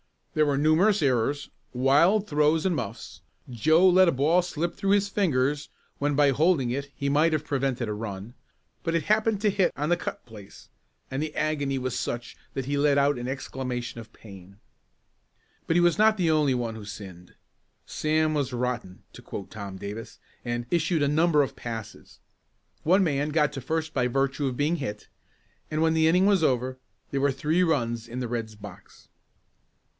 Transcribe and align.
There 0.33 0.45
were 0.47 0.57
numerous 0.57 1.03
errors, 1.03 1.49
wild 1.73 2.25
throws 2.25 2.65
and 2.65 2.73
muffs. 2.75 3.21
Joe 3.51 3.87
let 3.87 4.07
a 4.07 4.11
ball 4.13 4.41
slip 4.41 4.73
through 4.73 4.91
his 4.91 5.09
fingers 5.09 5.69
when 5.99 6.15
by 6.15 6.31
holding 6.31 6.71
it 6.71 6.89
he 6.95 7.07
might 7.09 7.33
have 7.33 7.43
prevented 7.45 7.87
a 7.87 7.93
run, 7.93 8.33
but 8.81 8.95
it 8.95 9.03
happened 9.03 9.41
to 9.41 9.51
hit 9.51 9.73
on 9.75 9.89
the 9.89 9.97
cut 9.97 10.25
place, 10.25 10.69
and 11.11 11.21
the 11.21 11.35
agony 11.35 11.77
was 11.77 11.99
such 11.99 12.35
that 12.55 12.65
he 12.65 12.77
let 12.77 12.97
out 12.97 13.19
an 13.19 13.27
exclamation 13.27 13.99
of 13.99 14.13
pain. 14.13 14.57
But 15.67 15.75
he 15.75 15.81
was 15.81 15.99
not 15.99 16.17
the 16.17 16.31
only 16.31 16.55
one 16.55 16.73
who 16.73 16.85
sinned. 16.85 17.35
Sam 17.85 18.33
was 18.33 18.53
"rotten," 18.53 19.03
to 19.13 19.21
quote 19.21 19.51
Tom 19.51 19.77
Davis, 19.77 20.17
and 20.43 20.65
"issued 20.71 21.03
a 21.03 21.07
number 21.09 21.43
of 21.43 21.55
passes." 21.57 22.19
One 22.83 23.03
man 23.03 23.29
got 23.29 23.51
to 23.53 23.61
first 23.61 23.93
by 23.93 24.07
virtue 24.07 24.47
of 24.47 24.57
being 24.57 24.77
hit 24.77 25.09
and 25.69 25.81
when 25.81 25.93
the 25.93 26.07
inning 26.07 26.25
was 26.25 26.41
over 26.41 26.79
there 27.11 27.21
were 27.21 27.33
three 27.33 27.61
runs 27.61 28.07
in 28.07 28.19
the 28.19 28.29
Red's 28.29 28.55
box. 28.55 29.09